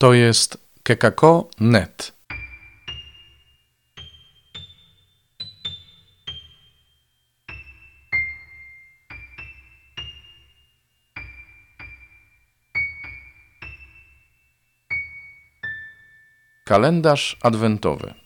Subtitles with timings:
[0.00, 2.12] To jest kekako.net.
[16.64, 18.19] Kalendarz adwentowy.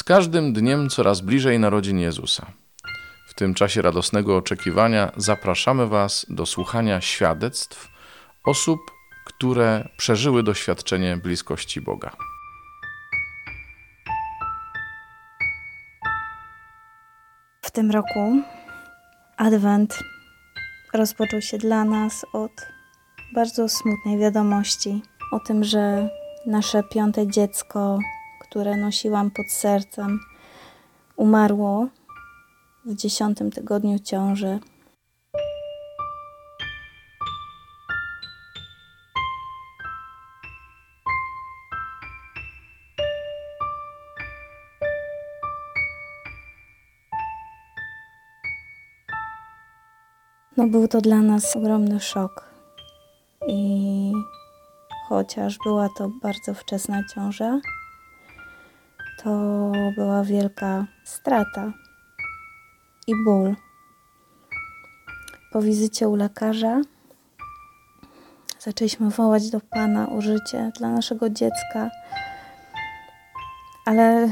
[0.00, 2.46] Z każdym dniem coraz bliżej narodzin Jezusa.
[3.28, 7.88] W tym czasie radosnego oczekiwania zapraszamy Was do słuchania świadectw
[8.44, 8.80] osób,
[9.26, 12.10] które przeżyły doświadczenie bliskości Boga.
[17.62, 18.42] W tym roku
[19.36, 19.98] Adwent
[20.94, 22.52] rozpoczął się dla nas od
[23.34, 26.08] bardzo smutnej wiadomości o tym, że
[26.46, 27.98] nasze piąte dziecko
[28.50, 30.20] które nosiłam pod sercem,
[31.16, 31.88] umarło
[32.84, 34.58] w dziesiątym tygodniu ciąży.
[50.56, 52.50] No był to dla nas ogromny szok.
[53.48, 54.12] I
[55.08, 57.60] chociaż była to bardzo wczesna ciąża,
[59.22, 59.30] to
[59.96, 61.72] była wielka strata
[63.06, 63.56] i ból.
[65.52, 66.80] Po wizycie u lekarza
[68.58, 71.90] zaczęliśmy wołać do Pana o życie dla naszego dziecka,
[73.86, 74.28] ale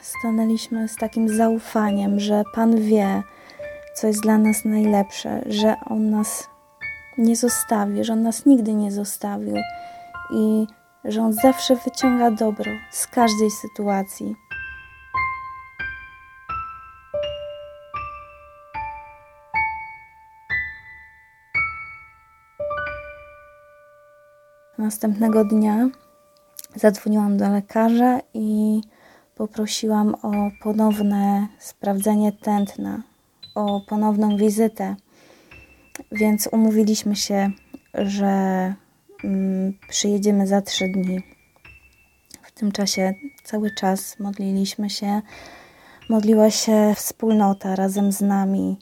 [0.00, 3.22] stanęliśmy z takim zaufaniem, że Pan wie,
[3.94, 6.48] co jest dla nas najlepsze, że On nas
[7.18, 9.56] nie zostawi, że On nas nigdy nie zostawił
[10.30, 10.66] i
[11.04, 14.36] że On zawsze wyciąga dobro z każdej sytuacji.
[24.78, 25.88] Następnego dnia
[26.74, 28.80] zadzwoniłam do lekarza i
[29.34, 30.32] poprosiłam o
[30.62, 33.02] ponowne sprawdzenie tętna,
[33.54, 34.96] o ponowną wizytę.
[36.12, 37.50] Więc umówiliśmy się,
[37.94, 38.74] że
[39.88, 41.22] przyjedziemy za trzy dni.
[42.42, 43.14] W tym czasie
[43.44, 45.22] cały czas modliliśmy się,
[46.08, 48.78] modliła się wspólnota razem z nami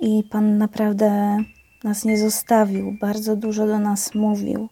[0.00, 1.38] i Pan naprawdę
[1.84, 4.68] nas nie zostawił, bardzo dużo do nas mówił.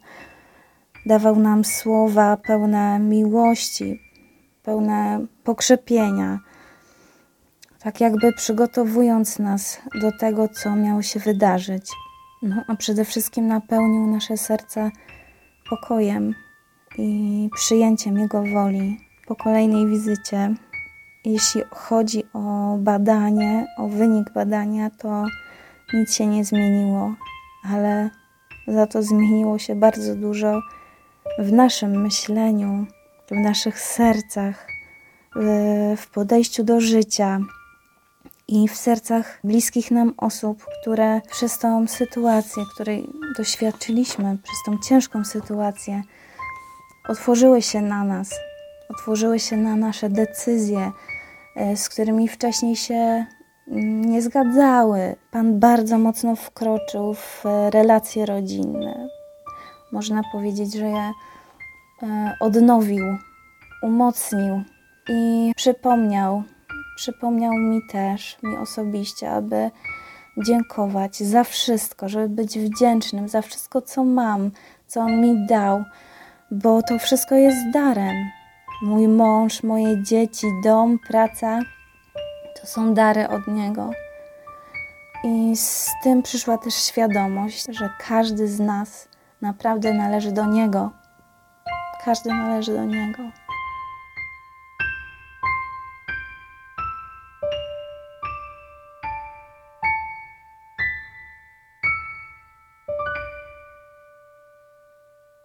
[1.07, 4.01] Dawał nam słowa pełne miłości,
[4.63, 6.39] pełne pokrzepienia,
[7.79, 11.91] tak jakby przygotowując nas do tego, co miało się wydarzyć.
[12.45, 14.91] No, a przede wszystkim napełnił nasze serca
[15.71, 16.35] pokojem
[16.99, 20.55] i przyjęciem Jego woli po kolejnej wizycie.
[21.25, 25.25] Jeśli chodzi o badanie, o wynik badania, to
[25.95, 27.15] nic się nie zmieniło,
[27.73, 28.11] ale
[28.67, 30.61] za to zmieniło się bardzo dużo
[31.39, 32.87] w naszym myśleniu,
[33.31, 34.67] w naszych sercach,
[35.97, 37.41] w podejściu do życia
[38.49, 45.25] i w sercach bliskich nam osób, które przez tą sytuację, której doświadczyliśmy, przez tą ciężką
[45.25, 46.03] sytuację,
[47.09, 48.31] otworzyły się na nas,
[48.89, 50.93] otworzyły się na nasze decyzje,
[51.57, 53.27] e, z którymi wcześniej się
[53.69, 55.17] mm, nie zgadzały.
[55.31, 59.09] Pan bardzo mocno wkroczył w relacje rodzinne.
[59.93, 61.13] Można powiedzieć, że je
[62.03, 63.05] e, odnowił,
[63.83, 64.63] umocnił
[65.09, 66.43] i przypomniał
[66.97, 69.71] przypomniał mi też, mi osobiście, aby
[70.47, 74.51] dziękować za wszystko, żeby być wdzięcznym za wszystko, co mam,
[74.87, 75.85] co on mi dał,
[76.51, 78.17] bo to wszystko jest darem.
[78.83, 81.61] Mój mąż, moje dzieci, dom, praca
[82.61, 83.91] to są dary od niego.
[85.25, 89.09] I z tym przyszła też świadomość, że każdy z nas
[89.41, 90.91] naprawdę należy do niego.
[92.05, 93.23] Każdy należy do niego.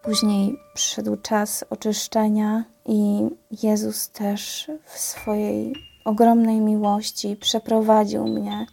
[0.10, 3.28] Później przyszedł czas oczyszczenia i
[3.64, 5.76] Jezus też w swojej
[6.06, 8.66] ogromnej miłości przeprowadził mnie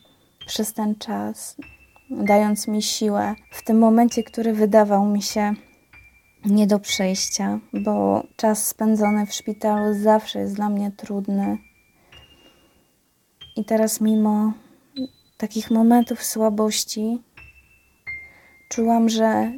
[0.47, 1.56] przez ten czas,
[2.11, 5.55] dając mi siłę w tym momencie, który wydawał mi się
[6.44, 11.59] nie do przejścia, bo czas spędzony w szpitalu zawsze jest dla mnie trudny.
[13.56, 14.53] I teraz, mimo
[15.37, 17.23] takich momentów słabości,
[18.69, 19.53] czułam, że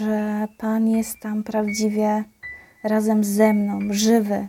[0.00, 2.24] że Pan jest tam prawdziwie
[2.84, 4.48] razem ze mną, żywy.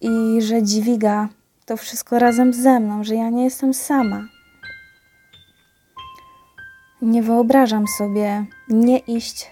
[0.00, 1.28] I że dźwiga
[1.66, 4.28] to wszystko razem ze mną, że ja nie jestem sama.
[7.02, 9.50] Nie wyobrażam sobie nie iść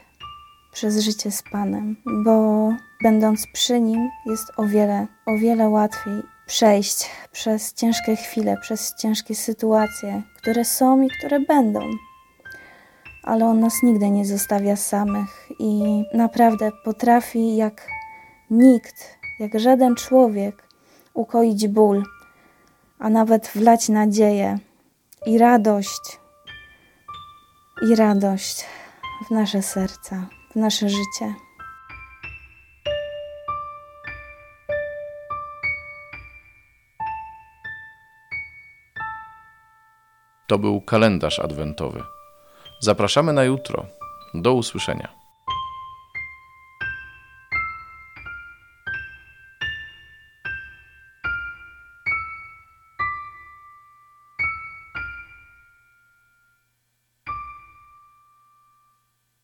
[0.73, 2.69] przez życie z Panem, bo
[3.03, 9.35] będąc przy Nim jest o wiele, o wiele łatwiej przejść przez ciężkie chwile, przez ciężkie
[9.35, 11.81] sytuacje, które są i które będą.
[13.23, 17.89] Ale On nas nigdy nie zostawia samych i naprawdę potrafi jak
[18.51, 20.69] nikt, jak żaden człowiek
[21.15, 22.03] ukoić ból,
[22.99, 24.59] a nawet wlać nadzieję
[25.27, 26.21] i radość,
[27.83, 28.65] i radość
[29.29, 31.35] w nasze serca, w nasze życie.
[40.47, 42.20] To był kalendarz adwentowy.
[42.83, 43.87] Zapraszamy na jutro.
[44.35, 45.20] Do usłyszenia.